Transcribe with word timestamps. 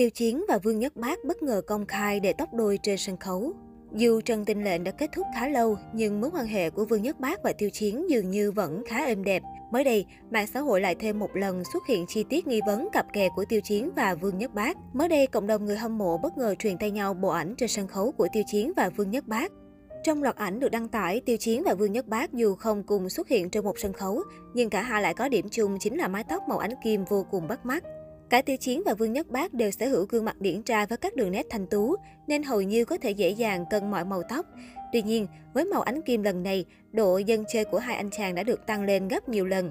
Tiêu 0.00 0.10
Chiến 0.10 0.44
và 0.48 0.58
Vương 0.58 0.78
Nhất 0.78 0.96
Bác 0.96 1.24
bất 1.24 1.42
ngờ 1.42 1.62
công 1.66 1.86
khai 1.86 2.20
để 2.20 2.32
tóc 2.32 2.48
đôi 2.54 2.78
trên 2.82 2.98
sân 2.98 3.16
khấu. 3.16 3.52
Dù 3.92 4.20
Trần 4.20 4.44
Tình 4.44 4.64
Lệnh 4.64 4.84
đã 4.84 4.90
kết 4.90 5.10
thúc 5.12 5.26
khá 5.34 5.48
lâu, 5.48 5.76
nhưng 5.94 6.20
mối 6.20 6.30
quan 6.34 6.46
hệ 6.46 6.70
của 6.70 6.84
Vương 6.84 7.02
Nhất 7.02 7.20
Bác 7.20 7.42
và 7.42 7.52
Tiêu 7.52 7.70
Chiến 7.70 8.10
dường 8.10 8.30
như 8.30 8.52
vẫn 8.52 8.82
khá 8.86 9.04
êm 9.04 9.24
đẹp. 9.24 9.42
Mới 9.72 9.84
đây, 9.84 10.06
mạng 10.30 10.46
xã 10.46 10.60
hội 10.60 10.80
lại 10.80 10.94
thêm 10.94 11.18
một 11.18 11.36
lần 11.36 11.62
xuất 11.72 11.86
hiện 11.86 12.04
chi 12.08 12.24
tiết 12.28 12.46
nghi 12.46 12.60
vấn 12.66 12.88
cặp 12.92 13.06
kè 13.12 13.28
của 13.36 13.44
Tiêu 13.48 13.60
Chiến 13.60 13.90
và 13.96 14.14
Vương 14.14 14.38
Nhất 14.38 14.54
Bác. 14.54 14.76
Mới 14.92 15.08
đây, 15.08 15.26
cộng 15.26 15.46
đồng 15.46 15.64
người 15.64 15.76
hâm 15.76 15.98
mộ 15.98 16.18
bất 16.18 16.38
ngờ 16.38 16.54
truyền 16.58 16.78
tay 16.78 16.90
nhau 16.90 17.14
bộ 17.14 17.28
ảnh 17.28 17.54
trên 17.58 17.68
sân 17.68 17.88
khấu 17.88 18.12
của 18.12 18.28
Tiêu 18.32 18.42
Chiến 18.52 18.72
và 18.76 18.90
Vương 18.96 19.10
Nhất 19.10 19.28
Bác. 19.28 19.52
Trong 20.04 20.22
loạt 20.22 20.36
ảnh 20.36 20.60
được 20.60 20.70
đăng 20.70 20.88
tải, 20.88 21.20
Tiêu 21.20 21.36
Chiến 21.36 21.62
và 21.66 21.74
Vương 21.74 21.92
Nhất 21.92 22.06
Bác 22.06 22.32
dù 22.32 22.54
không 22.54 22.82
cùng 22.82 23.08
xuất 23.08 23.28
hiện 23.28 23.50
trên 23.50 23.64
một 23.64 23.78
sân 23.78 23.92
khấu, 23.92 24.22
nhưng 24.54 24.70
cả 24.70 24.82
hai 24.82 25.02
lại 25.02 25.14
có 25.14 25.28
điểm 25.28 25.48
chung 25.50 25.78
chính 25.80 25.96
là 25.96 26.08
mái 26.08 26.24
tóc 26.28 26.42
màu 26.48 26.58
ánh 26.58 26.74
kim 26.84 27.04
vô 27.04 27.26
cùng 27.30 27.48
bắt 27.48 27.66
mắt. 27.66 27.84
Cả 28.30 28.42
Tiêu 28.42 28.56
Chiến 28.56 28.82
và 28.86 28.94
Vương 28.94 29.12
Nhất 29.12 29.30
Bác 29.30 29.54
đều 29.54 29.70
sở 29.70 29.86
hữu 29.86 30.06
gương 30.08 30.24
mặt 30.24 30.40
điển 30.40 30.62
trai 30.62 30.86
với 30.86 30.98
các 30.98 31.16
đường 31.16 31.30
nét 31.30 31.46
thanh 31.50 31.66
tú, 31.66 31.96
nên 32.26 32.42
hầu 32.42 32.60
như 32.60 32.84
có 32.84 32.98
thể 32.98 33.10
dễ 33.10 33.30
dàng 33.30 33.64
cân 33.70 33.90
mọi 33.90 34.04
màu 34.04 34.22
tóc. 34.28 34.46
Tuy 34.92 35.02
nhiên, 35.02 35.26
với 35.54 35.64
màu 35.64 35.82
ánh 35.82 36.02
kim 36.02 36.22
lần 36.22 36.42
này, 36.42 36.64
độ 36.92 37.18
dân 37.18 37.44
chơi 37.52 37.64
của 37.64 37.78
hai 37.78 37.96
anh 37.96 38.10
chàng 38.10 38.34
đã 38.34 38.42
được 38.42 38.66
tăng 38.66 38.82
lên 38.82 39.08
gấp 39.08 39.28
nhiều 39.28 39.46
lần. 39.46 39.70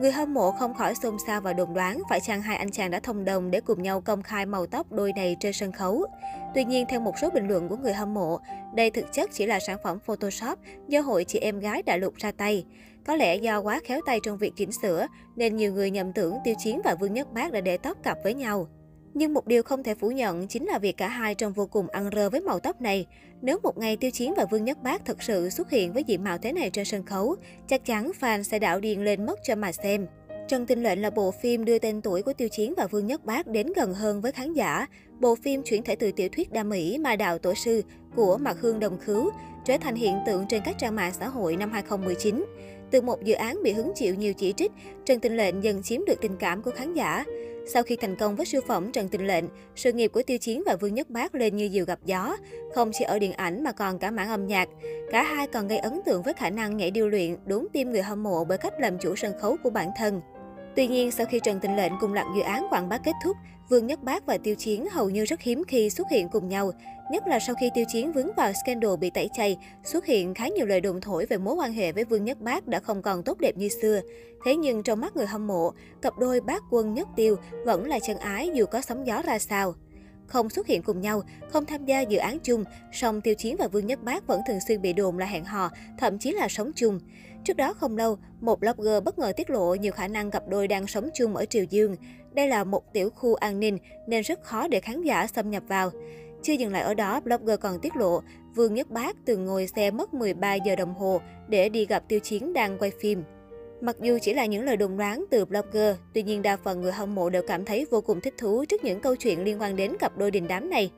Người 0.00 0.12
hâm 0.12 0.34
mộ 0.34 0.52
không 0.52 0.74
khỏi 0.74 0.94
xôn 0.94 1.16
xao 1.26 1.40
và 1.40 1.52
đồn 1.52 1.74
đoán 1.74 2.02
phải 2.10 2.20
chăng 2.20 2.42
hai 2.42 2.56
anh 2.56 2.70
chàng 2.70 2.90
đã 2.90 3.00
thông 3.00 3.24
đồng 3.24 3.50
để 3.50 3.60
cùng 3.60 3.82
nhau 3.82 4.00
công 4.00 4.22
khai 4.22 4.46
màu 4.46 4.66
tóc 4.66 4.92
đôi 4.92 5.12
này 5.16 5.36
trên 5.40 5.52
sân 5.52 5.72
khấu. 5.72 6.06
Tuy 6.54 6.64
nhiên, 6.64 6.86
theo 6.88 7.00
một 7.00 7.14
số 7.20 7.30
bình 7.30 7.48
luận 7.48 7.68
của 7.68 7.76
người 7.76 7.94
hâm 7.94 8.14
mộ, 8.14 8.38
đây 8.74 8.90
thực 8.90 9.12
chất 9.12 9.30
chỉ 9.32 9.46
là 9.46 9.60
sản 9.60 9.78
phẩm 9.84 9.98
Photoshop 9.98 10.58
do 10.88 11.00
hội 11.00 11.24
chị 11.24 11.38
em 11.38 11.60
gái 11.60 11.82
đại 11.82 11.98
lục 11.98 12.14
ra 12.16 12.32
tay. 12.32 12.64
Có 13.06 13.16
lẽ 13.16 13.36
do 13.36 13.60
quá 13.60 13.80
khéo 13.84 14.00
tay 14.06 14.20
trong 14.20 14.38
việc 14.38 14.52
chỉnh 14.56 14.72
sửa, 14.72 15.06
nên 15.36 15.56
nhiều 15.56 15.72
người 15.72 15.90
nhầm 15.90 16.12
tưởng 16.12 16.34
Tiêu 16.44 16.54
Chiến 16.58 16.80
và 16.84 16.94
Vương 17.00 17.14
Nhất 17.14 17.32
Bác 17.32 17.52
đã 17.52 17.60
để 17.60 17.76
tóc 17.76 18.02
cặp 18.02 18.18
với 18.24 18.34
nhau. 18.34 18.68
Nhưng 19.14 19.34
một 19.34 19.46
điều 19.46 19.62
không 19.62 19.82
thể 19.82 19.94
phủ 19.94 20.10
nhận 20.10 20.48
chính 20.48 20.66
là 20.66 20.78
việc 20.78 20.96
cả 20.96 21.08
hai 21.08 21.34
trông 21.34 21.52
vô 21.52 21.66
cùng 21.66 21.88
ăn 21.88 22.10
rơ 22.16 22.30
với 22.30 22.40
màu 22.40 22.60
tóc 22.60 22.80
này. 22.80 23.06
Nếu 23.42 23.58
một 23.62 23.78
ngày 23.78 23.96
Tiêu 23.96 24.10
Chiến 24.10 24.34
và 24.36 24.44
Vương 24.44 24.64
Nhất 24.64 24.82
Bác 24.82 25.04
thật 25.04 25.22
sự 25.22 25.50
xuất 25.50 25.70
hiện 25.70 25.92
với 25.92 26.04
diện 26.04 26.24
mạo 26.24 26.38
thế 26.38 26.52
này 26.52 26.70
trên 26.70 26.84
sân 26.84 27.02
khấu, 27.02 27.36
chắc 27.68 27.84
chắn 27.84 28.10
fan 28.20 28.42
sẽ 28.42 28.58
đảo 28.58 28.80
điên 28.80 29.02
lên 29.02 29.26
mất 29.26 29.38
cho 29.42 29.54
mà 29.56 29.72
xem. 29.72 30.06
Trần 30.48 30.66
Tình 30.66 30.82
Lệnh 30.82 31.02
là 31.02 31.10
bộ 31.10 31.30
phim 31.30 31.64
đưa 31.64 31.78
tên 31.78 32.00
tuổi 32.00 32.22
của 32.22 32.32
Tiêu 32.32 32.48
Chiến 32.48 32.74
và 32.76 32.86
Vương 32.86 33.06
Nhất 33.06 33.24
Bác 33.24 33.46
đến 33.46 33.72
gần 33.76 33.94
hơn 33.94 34.20
với 34.20 34.32
khán 34.32 34.52
giả. 34.52 34.86
Bộ 35.20 35.34
phim 35.34 35.62
chuyển 35.62 35.82
thể 35.82 35.96
từ 35.96 36.12
tiểu 36.12 36.28
thuyết 36.32 36.52
đa 36.52 36.62
Mỹ 36.62 36.98
Ma 36.98 37.16
Đạo 37.16 37.38
Tổ 37.38 37.54
Sư 37.54 37.82
của 38.16 38.38
Mạc 38.38 38.56
Hương 38.60 38.80
Đồng 38.80 38.98
Khứu, 38.98 39.30
trở 39.64 39.78
thành 39.78 39.94
hiện 39.94 40.18
tượng 40.26 40.44
trên 40.48 40.62
các 40.64 40.78
trang 40.78 40.96
mạng 40.96 41.12
xã 41.18 41.28
hội 41.28 41.56
năm 41.56 41.72
2019. 41.72 42.44
Từ 42.90 43.00
một 43.00 43.24
dự 43.24 43.34
án 43.34 43.62
bị 43.62 43.72
hứng 43.72 43.92
chịu 43.94 44.14
nhiều 44.14 44.34
chỉ 44.34 44.52
trích, 44.52 44.72
Trần 45.04 45.20
Tình 45.20 45.36
Lệnh 45.36 45.64
dần 45.64 45.82
chiếm 45.82 46.04
được 46.04 46.20
tình 46.20 46.36
cảm 46.36 46.62
của 46.62 46.70
khán 46.70 46.94
giả. 46.94 47.24
Sau 47.68 47.82
khi 47.82 47.96
thành 47.96 48.16
công 48.16 48.36
với 48.36 48.46
siêu 48.46 48.60
phẩm 48.66 48.92
Trần 48.92 49.08
Tình 49.08 49.26
Lệnh, 49.26 49.44
sự 49.76 49.92
nghiệp 49.92 50.08
của 50.08 50.22
Tiêu 50.22 50.38
Chiến 50.38 50.62
và 50.66 50.76
Vương 50.76 50.94
Nhất 50.94 51.10
Bác 51.10 51.34
lên 51.34 51.56
như 51.56 51.68
diều 51.72 51.84
gặp 51.84 51.98
gió, 52.04 52.36
không 52.74 52.90
chỉ 52.92 53.04
ở 53.04 53.18
điện 53.18 53.32
ảnh 53.32 53.64
mà 53.64 53.72
còn 53.72 53.98
cả 53.98 54.10
mảng 54.10 54.28
âm 54.28 54.46
nhạc. 54.46 54.68
Cả 55.10 55.22
hai 55.22 55.46
còn 55.46 55.68
gây 55.68 55.78
ấn 55.78 56.00
tượng 56.06 56.22
với 56.22 56.34
khả 56.34 56.50
năng 56.50 56.76
nhảy 56.76 56.90
điêu 56.90 57.08
luyện, 57.08 57.36
đúng 57.46 57.66
tim 57.72 57.92
người 57.92 58.02
hâm 58.02 58.22
mộ 58.22 58.44
bởi 58.44 58.58
cách 58.58 58.74
làm 58.80 58.98
chủ 58.98 59.16
sân 59.16 59.32
khấu 59.40 59.56
của 59.62 59.70
bản 59.70 59.88
thân. 59.98 60.20
Tuy 60.76 60.86
nhiên, 60.86 61.10
sau 61.10 61.26
khi 61.26 61.40
Trần 61.44 61.60
Tình 61.60 61.76
Lệnh 61.76 61.92
cùng 62.00 62.14
loạt 62.14 62.26
dự 62.36 62.42
án 62.42 62.66
quảng 62.70 62.88
bá 62.88 62.98
kết 62.98 63.12
thúc, 63.24 63.36
Vương 63.68 63.86
Nhất 63.86 64.02
Bác 64.02 64.26
và 64.26 64.38
Tiêu 64.38 64.54
Chiến 64.54 64.86
hầu 64.90 65.10
như 65.10 65.24
rất 65.24 65.40
hiếm 65.40 65.62
khi 65.68 65.90
xuất 65.90 66.06
hiện 66.10 66.28
cùng 66.28 66.48
nhau. 66.48 66.72
Nhất 67.10 67.26
là 67.26 67.38
sau 67.38 67.54
khi 67.60 67.70
Tiêu 67.74 67.84
Chiến 67.92 68.12
vướng 68.12 68.28
vào 68.36 68.52
scandal 68.52 68.96
bị 69.00 69.10
tẩy 69.10 69.28
chay, 69.36 69.56
xuất 69.84 70.06
hiện 70.06 70.34
khá 70.34 70.48
nhiều 70.48 70.66
lời 70.66 70.80
đồn 70.80 71.00
thổi 71.00 71.26
về 71.26 71.38
mối 71.38 71.54
quan 71.54 71.72
hệ 71.72 71.92
với 71.92 72.04
Vương 72.04 72.24
Nhất 72.24 72.40
Bác 72.40 72.66
đã 72.66 72.80
không 72.80 73.02
còn 73.02 73.22
tốt 73.22 73.40
đẹp 73.40 73.56
như 73.56 73.68
xưa. 73.68 74.00
Thế 74.44 74.56
nhưng 74.56 74.82
trong 74.82 75.00
mắt 75.00 75.16
người 75.16 75.26
hâm 75.26 75.46
mộ, 75.46 75.72
cặp 76.02 76.18
đôi 76.18 76.40
bác 76.40 76.62
quân 76.70 76.94
Nhất 76.94 77.08
Tiêu 77.16 77.36
vẫn 77.64 77.86
là 77.86 77.98
chân 77.98 78.18
ái 78.18 78.50
dù 78.54 78.66
có 78.66 78.80
sóng 78.80 79.06
gió 79.06 79.22
ra 79.22 79.38
sao 79.38 79.74
không 80.26 80.50
xuất 80.50 80.66
hiện 80.66 80.82
cùng 80.82 81.00
nhau, 81.00 81.22
không 81.50 81.66
tham 81.66 81.84
gia 81.84 82.00
dự 82.00 82.18
án 82.18 82.38
chung, 82.38 82.64
song 82.92 83.20
Tiêu 83.20 83.34
Chiến 83.34 83.56
và 83.58 83.68
Vương 83.68 83.86
Nhất 83.86 84.02
Bác 84.02 84.26
vẫn 84.26 84.40
thường 84.48 84.58
xuyên 84.68 84.82
bị 84.82 84.92
đồn 84.92 85.18
là 85.18 85.26
hẹn 85.26 85.44
hò, 85.44 85.70
thậm 85.98 86.18
chí 86.18 86.32
là 86.32 86.48
sống 86.48 86.70
chung. 86.76 87.00
Trước 87.44 87.56
đó 87.56 87.72
không 87.72 87.96
lâu, 87.96 88.18
một 88.40 88.60
blogger 88.60 89.04
bất 89.04 89.18
ngờ 89.18 89.32
tiết 89.36 89.50
lộ 89.50 89.74
nhiều 89.74 89.92
khả 89.92 90.08
năng 90.08 90.30
cặp 90.30 90.48
đôi 90.48 90.68
đang 90.68 90.86
sống 90.86 91.08
chung 91.14 91.36
ở 91.36 91.44
Triều 91.44 91.64
Dương. 91.64 91.96
Đây 92.32 92.48
là 92.48 92.64
một 92.64 92.92
tiểu 92.92 93.10
khu 93.10 93.34
an 93.34 93.60
ninh 93.60 93.78
nên 94.06 94.22
rất 94.22 94.42
khó 94.42 94.68
để 94.68 94.80
khán 94.80 95.02
giả 95.02 95.26
xâm 95.26 95.50
nhập 95.50 95.62
vào. 95.68 95.90
Chưa 96.42 96.52
dừng 96.52 96.72
lại 96.72 96.82
ở 96.82 96.94
đó, 96.94 97.20
blogger 97.20 97.60
còn 97.60 97.80
tiết 97.80 97.96
lộ 97.96 98.20
Vương 98.54 98.74
Nhất 98.74 98.90
Bác 98.90 99.16
từng 99.24 99.44
ngồi 99.44 99.66
xe 99.66 99.90
mất 99.90 100.14
13 100.14 100.54
giờ 100.54 100.76
đồng 100.76 100.94
hồ 100.94 101.20
để 101.48 101.68
đi 101.68 101.86
gặp 101.86 102.02
Tiêu 102.08 102.20
Chiến 102.20 102.52
đang 102.52 102.78
quay 102.78 102.92
phim. 103.00 103.22
Mặc 103.80 103.96
dù 104.00 104.18
chỉ 104.22 104.34
là 104.34 104.46
những 104.46 104.64
lời 104.64 104.76
đồn 104.76 104.96
đoán 104.96 105.24
từ 105.30 105.44
blogger, 105.44 105.96
tuy 106.14 106.22
nhiên 106.22 106.42
đa 106.42 106.56
phần 106.56 106.80
người 106.80 106.92
hâm 106.92 107.14
mộ 107.14 107.30
đều 107.30 107.42
cảm 107.42 107.64
thấy 107.64 107.86
vô 107.90 108.00
cùng 108.00 108.20
thích 108.20 108.34
thú 108.38 108.64
trước 108.64 108.84
những 108.84 109.00
câu 109.00 109.16
chuyện 109.16 109.44
liên 109.44 109.60
quan 109.60 109.76
đến 109.76 109.96
cặp 109.98 110.18
đôi 110.18 110.30
đình 110.30 110.48
đám 110.48 110.70
này. 110.70 110.90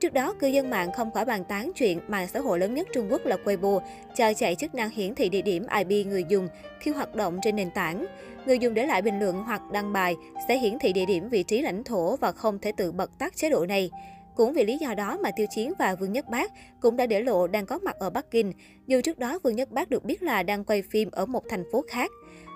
Trước 0.00 0.12
đó, 0.12 0.34
cư 0.40 0.46
dân 0.46 0.70
mạng 0.70 0.92
không 0.96 1.10
khỏi 1.10 1.24
bàn 1.24 1.44
tán 1.44 1.72
chuyện 1.74 2.00
mạng 2.08 2.28
xã 2.32 2.40
hội 2.40 2.58
lớn 2.58 2.74
nhất 2.74 2.88
Trung 2.92 3.08
Quốc 3.10 3.26
là 3.26 3.36
Weibo 3.44 3.80
cho 4.16 4.32
chạy 4.32 4.54
chức 4.54 4.74
năng 4.74 4.90
hiển 4.90 5.14
thị 5.14 5.28
địa 5.28 5.42
điểm 5.42 5.66
IP 5.78 6.06
người 6.06 6.24
dùng 6.28 6.48
khi 6.80 6.90
hoạt 6.90 7.14
động 7.14 7.38
trên 7.42 7.56
nền 7.56 7.70
tảng. 7.70 8.06
Người 8.46 8.58
dùng 8.58 8.74
để 8.74 8.86
lại 8.86 9.02
bình 9.02 9.20
luận 9.20 9.42
hoặc 9.46 9.62
đăng 9.72 9.92
bài 9.92 10.16
sẽ 10.48 10.58
hiển 10.58 10.78
thị 10.78 10.92
địa 10.92 11.06
điểm 11.06 11.28
vị 11.28 11.42
trí 11.42 11.62
lãnh 11.62 11.84
thổ 11.84 12.16
và 12.16 12.32
không 12.32 12.58
thể 12.58 12.72
tự 12.72 12.92
bật 12.92 13.18
tắt 13.18 13.36
chế 13.36 13.50
độ 13.50 13.66
này. 13.66 13.90
Cũng 14.36 14.52
vì 14.52 14.64
lý 14.64 14.78
do 14.78 14.94
đó 14.94 15.18
mà 15.22 15.30
Tiêu 15.36 15.46
Chiến 15.50 15.72
và 15.78 15.94
Vương 15.94 16.12
Nhất 16.12 16.28
Bác 16.28 16.52
cũng 16.80 16.96
đã 16.96 17.06
để 17.06 17.20
lộ 17.20 17.46
đang 17.46 17.66
có 17.66 17.78
mặt 17.78 17.96
ở 17.98 18.10
Bắc 18.10 18.30
Kinh, 18.30 18.52
dù 18.86 19.00
trước 19.00 19.18
đó 19.18 19.38
Vương 19.42 19.56
Nhất 19.56 19.70
Bác 19.70 19.90
được 19.90 20.04
biết 20.04 20.22
là 20.22 20.42
đang 20.42 20.64
quay 20.64 20.82
phim 20.82 21.10
ở 21.10 21.26
một 21.26 21.42
thành 21.48 21.64
phố 21.72 21.84
khác. 21.88 22.10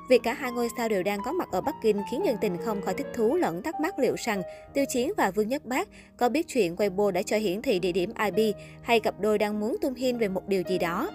Việc 0.09 0.23
cả 0.23 0.35
hai 0.35 0.53
ngôi 0.53 0.69
sao 0.77 0.89
đều 0.89 1.03
đang 1.03 1.19
có 1.25 1.33
mặt 1.33 1.49
ở 1.53 1.61
Bắc 1.61 1.75
Kinh 1.83 2.03
khiến 2.11 2.23
nhân 2.23 2.37
tình 2.41 2.57
không 2.65 2.83
khỏi 2.83 2.95
thích 2.95 3.07
thú 3.15 3.37
lẫn 3.37 3.63
thắc 3.63 3.81
mắc 3.81 3.99
liệu 3.99 4.15
rằng 4.19 4.43
Tiêu 4.75 4.85
Chiến 4.89 5.13
và 5.17 5.31
Vương 5.31 5.49
Nhất 5.49 5.65
Bác 5.67 5.89
có 6.17 6.29
biết 6.29 6.49
chuyện 6.49 6.77
Weibo 6.77 7.11
đã 7.11 7.23
cho 7.23 7.37
hiển 7.37 7.63
thị 7.63 7.79
địa 7.79 7.93
điểm 7.93 8.13
IP 8.25 8.57
hay 8.83 9.01
cặp 9.01 9.21
đôi 9.21 9.39
đang 9.39 9.61
muốn 9.61 9.77
tung 9.81 9.95
hin 9.95 10.19
về 10.19 10.29
một 10.29 10.49
điều 10.49 10.63
gì 10.69 10.79
đó. 10.79 11.11